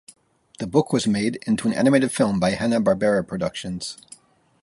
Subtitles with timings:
[0.57, 3.97] The book was made into an animated film by Hanna-Barbera Productions.